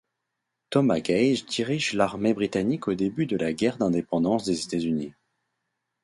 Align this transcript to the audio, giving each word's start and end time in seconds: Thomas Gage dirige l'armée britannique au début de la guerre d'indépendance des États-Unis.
Thomas 0.71 0.99
Gage 0.99 1.45
dirige 1.45 1.93
l'armée 1.93 2.33
britannique 2.33 2.87
au 2.87 2.95
début 2.95 3.27
de 3.27 3.37
la 3.37 3.53
guerre 3.53 3.77
d'indépendance 3.77 4.45
des 4.45 4.59
États-Unis. 4.65 5.13